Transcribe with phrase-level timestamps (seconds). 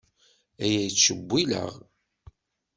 [0.63, 1.73] Aya yettcewwil-aɣ.